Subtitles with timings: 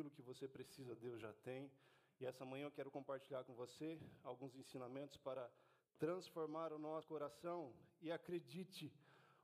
[0.00, 1.70] aquilo que você precisa, Deus já tem.
[2.18, 5.50] E essa manhã eu quero compartilhar com você alguns ensinamentos para
[5.98, 7.74] transformar o nosso coração.
[8.00, 8.90] E acredite,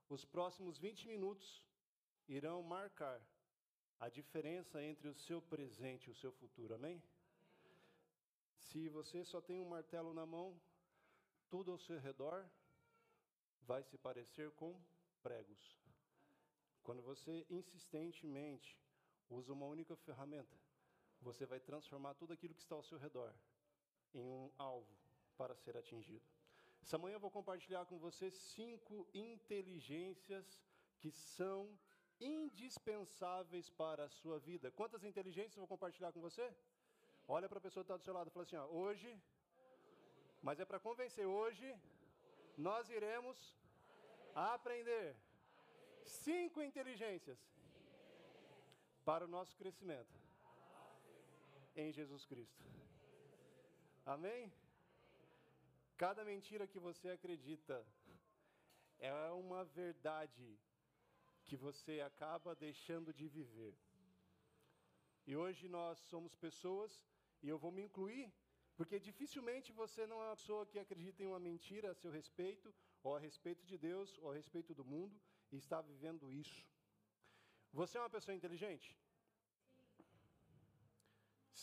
[0.08, 1.62] os próximos 20 minutos
[2.27, 3.21] irão marcar
[4.00, 6.74] a diferença entre o seu presente e o seu futuro.
[6.74, 7.02] Amém?
[8.58, 10.58] Se você só tem um martelo na mão,
[11.50, 12.48] tudo ao seu redor
[13.62, 14.74] vai se parecer com
[15.22, 15.76] pregos.
[16.82, 18.78] Quando você insistentemente
[19.29, 20.56] usa uma única ferramenta,
[21.20, 23.33] você vai transformar tudo aquilo que está ao seu redor
[24.15, 24.95] em um alvo
[25.37, 26.25] para ser atingido.
[26.83, 30.62] Essa manhã eu vou compartilhar com você cinco inteligências
[30.98, 31.77] que são
[32.20, 34.70] indispensáveis para a sua vida.
[34.70, 36.55] Quantas inteligências eu vou compartilhar com você?
[37.29, 39.20] Olha para a pessoa que está do seu lado e fala assim: ó, hoje,
[40.41, 41.69] mas é para convencer, hoje
[42.56, 43.55] nós iremos
[44.34, 45.17] aprender
[46.05, 47.39] cinco inteligências
[49.09, 50.15] para o nosso crescimento
[51.83, 52.64] em Jesus Cristo.
[54.05, 54.53] Amém?
[55.97, 57.77] Cada mentira que você acredita
[58.98, 60.48] é uma verdade
[61.44, 63.75] que você acaba deixando de viver.
[65.25, 66.92] E hoje nós somos pessoas,
[67.44, 68.27] e eu vou me incluir,
[68.77, 72.75] porque dificilmente você não é uma pessoa que acredita em uma mentira a seu respeito,
[73.05, 75.16] ou a respeito de Deus, ou a respeito do mundo,
[75.53, 76.66] e está vivendo isso.
[77.80, 78.88] Você é uma pessoa inteligente?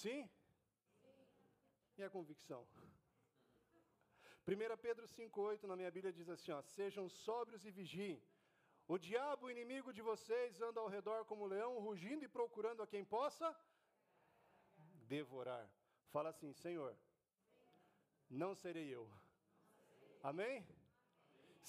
[0.02, 0.19] Sim?
[1.02, 1.19] Sim?
[1.97, 2.61] E a convicção?
[4.47, 8.22] 1 Pedro 5,8 na minha Bíblia diz assim: ó, Sejam sóbrios e vigiem.
[8.88, 12.84] O diabo, o inimigo de vocês, anda ao redor como um leão, rugindo e procurando
[12.84, 13.47] a quem possa
[15.16, 15.66] devorar.
[16.11, 16.95] Fala assim: Senhor,
[18.30, 19.06] não serei eu.
[20.31, 20.56] Amém?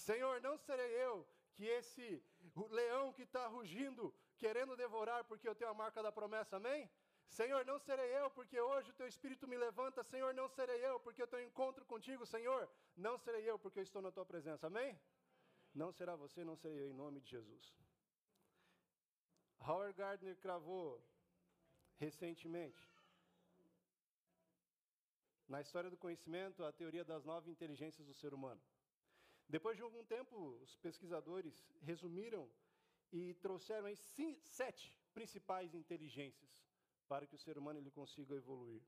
[0.08, 2.22] Senhor, não serei eu que esse
[2.70, 4.12] leão que está rugindo,
[4.42, 6.90] querendo devorar, porque eu tenho a marca da promessa, amém?
[7.28, 10.02] Senhor, não serei eu, porque hoje o teu espírito me levanta.
[10.04, 12.27] Senhor, não serei eu, porque eu tenho encontro contigo.
[12.27, 14.66] Senhor, não serei eu, porque eu estou na tua presença.
[14.66, 14.98] Amém?
[15.74, 17.74] Não será você, não serei eu, em nome de Jesus.
[19.67, 21.02] Howard Gardner cravou
[21.96, 22.92] recentemente
[25.48, 28.61] na história do conhecimento a teoria das nove inteligências do ser humano.
[29.48, 32.51] Depois de algum tempo, os pesquisadores resumiram
[33.12, 36.50] e trouxeram aí sete principais inteligências
[37.08, 38.82] para que o ser humano ele consiga evoluir.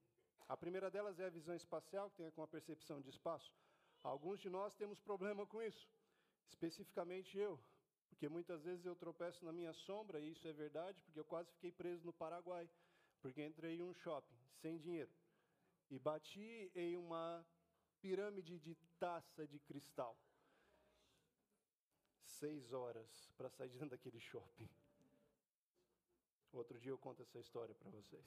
[0.48, 3.52] A primeira delas é a visão espacial, que tem com a percepção de espaço.
[4.02, 5.88] Alguns de nós temos problema com isso,
[6.46, 7.60] especificamente eu,
[8.08, 11.50] porque muitas vezes eu tropeço na minha sombra, e isso é verdade, porque eu quase
[11.52, 12.68] fiquei preso no Paraguai,
[13.20, 15.10] porque entrei em um shopping sem dinheiro
[15.90, 17.44] e bati em uma
[18.00, 20.16] pirâmide de taça de cristal.
[22.38, 24.68] Seis horas para sair de dentro daquele shopping.
[26.52, 28.26] Outro dia eu conto essa história para vocês.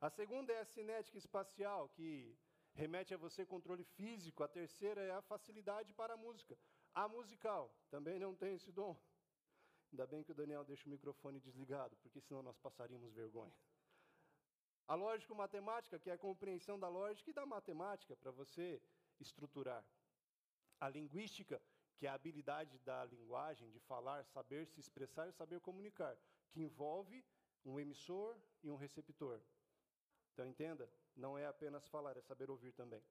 [0.00, 2.36] A segunda é a cinética espacial, que
[2.74, 4.42] remete a você controle físico.
[4.42, 6.58] A terceira é a facilidade para a música.
[6.94, 8.94] A musical também não tem esse dom.
[9.90, 13.56] Ainda bem que o Daniel deixa o microfone desligado, porque senão nós passaríamos vergonha.
[14.86, 18.82] A lógico-matemática, que é a compreensão da lógica e da matemática para você
[19.18, 19.82] estruturar.
[20.78, 21.62] A linguística,
[21.96, 26.16] que é a habilidade da linguagem, de falar, saber se expressar e saber comunicar,
[26.50, 27.24] que envolve
[27.64, 29.40] um emissor e um receptor.
[30.32, 33.02] Então, entenda, não é apenas falar, é saber ouvir também.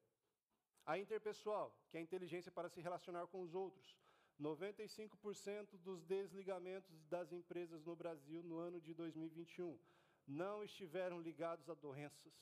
[0.85, 3.97] A interpessoal, que é a inteligência para se relacionar com os outros.
[4.39, 9.79] 95% dos desligamentos das empresas no Brasil no ano de 2021
[10.27, 12.33] não estiveram ligados a doenças,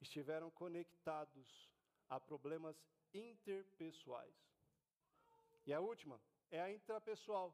[0.00, 1.70] estiveram conectados
[2.08, 2.76] a problemas
[3.12, 4.49] interpessoais.
[5.70, 6.20] E a última
[6.50, 7.48] é a intrapessoal,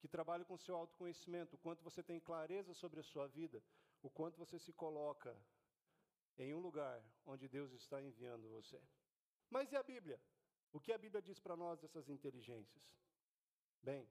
[0.00, 3.62] que trabalha com seu autoconhecimento, o quanto você tem clareza sobre a sua vida,
[4.02, 5.32] o quanto você se coloca
[6.36, 8.82] em um lugar onde Deus está enviando você.
[9.48, 10.20] Mas e a Bíblia?
[10.72, 12.82] O que a Bíblia diz para nós dessas inteligências?
[13.80, 14.04] Bem,